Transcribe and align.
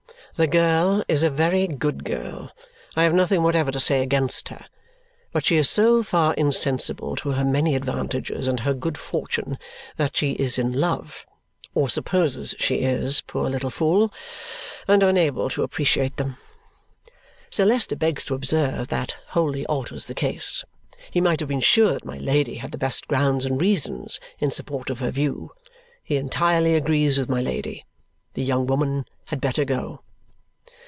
The 0.35 0.47
girl 0.47 1.03
is 1.09 1.21
a 1.23 1.29
very 1.29 1.67
good 1.67 2.03
girl; 2.05 2.51
I 2.95 3.03
have 3.03 3.13
nothing 3.13 3.43
whatever 3.43 3.69
to 3.69 3.79
say 3.81 4.01
against 4.01 4.47
her, 4.49 4.65
but 5.33 5.45
she 5.45 5.57
is 5.57 5.69
so 5.69 6.01
far 6.03 6.33
insensible 6.35 7.15
to 7.17 7.31
her 7.31 7.43
many 7.43 7.75
advantages 7.75 8.47
and 8.47 8.61
her 8.61 8.73
good 8.73 8.97
fortune 8.97 9.59
that 9.97 10.15
she 10.15 10.31
is 10.31 10.57
in 10.57 10.71
love 10.71 11.27
or 11.75 11.89
supposes 11.89 12.55
she 12.57 12.75
is, 12.77 13.19
poor 13.21 13.49
little 13.49 13.69
fool 13.69 14.11
and 14.87 15.03
unable 15.03 15.49
to 15.49 15.63
appreciate 15.63 16.15
them." 16.15 16.37
Sir 17.51 17.65
Leicester 17.65 17.97
begs 17.97 18.23
to 18.25 18.33
observe 18.33 18.87
that 18.87 19.17
wholly 19.31 19.65
alters 19.65 20.05
the 20.07 20.15
case. 20.15 20.63
He 21.11 21.19
might 21.21 21.41
have 21.41 21.49
been 21.49 21.59
sure 21.59 21.91
that 21.93 22.05
my 22.05 22.17
Lady 22.17 22.55
had 22.55 22.71
the 22.71 22.77
best 22.79 23.05
grounds 23.09 23.45
and 23.45 23.59
reasons 23.61 24.17
in 24.39 24.49
support 24.49 24.89
of 24.89 24.99
her 24.99 25.11
view. 25.11 25.51
He 26.03 26.15
entirely 26.15 26.73
agrees 26.73 27.19
with 27.19 27.29
my 27.29 27.41
Lady. 27.41 27.85
The 28.33 28.43
young 28.43 28.65
woman 28.65 29.03
had 29.27 29.41
better 29.41 29.65
go. 29.65 30.01